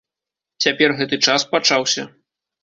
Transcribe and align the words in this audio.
Цяпер 0.65 0.89
гэты 1.01 1.19
час 1.27 1.45
пачаўся. 1.53 2.09